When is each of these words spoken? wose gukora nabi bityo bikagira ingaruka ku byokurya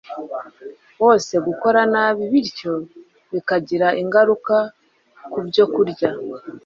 wose 1.03 1.33
gukora 1.47 1.79
nabi 1.93 2.23
bityo 2.31 2.71
bikagira 3.31 3.87
ingaruka 4.01 4.55
ku 5.31 5.37
byokurya 5.47 6.09